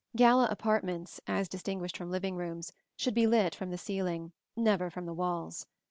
]Gala 0.17 0.47
apartments, 0.49 1.21
as 1.27 1.47
distinguished 1.47 1.95
from 1.95 2.09
living 2.09 2.35
rooms, 2.35 2.73
should 2.97 3.13
be 3.13 3.27
lit 3.27 3.53
from 3.53 3.69
the 3.69 3.77
ceiling, 3.77 4.31
never 4.55 4.89
from 4.89 5.05
the 5.05 5.13
walls. 5.13 5.67